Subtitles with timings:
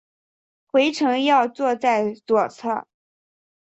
[0.65, 2.87] 回程要坐在左侧